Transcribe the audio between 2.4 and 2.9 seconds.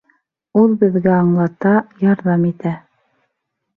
итә.